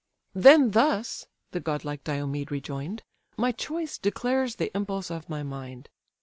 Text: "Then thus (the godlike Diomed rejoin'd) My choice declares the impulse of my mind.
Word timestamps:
"Then 0.33 0.71
thus 0.71 1.27
(the 1.51 1.59
godlike 1.59 2.03
Diomed 2.03 2.49
rejoin'd) 2.49 3.03
My 3.37 3.51
choice 3.51 3.99
declares 3.99 4.55
the 4.55 4.75
impulse 4.75 5.11
of 5.11 5.29
my 5.29 5.43
mind. 5.43 5.89